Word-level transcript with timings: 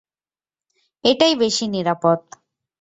এটাই 1.03 1.33
বেশি 1.35 1.65
নিরাপদ। 1.67 2.19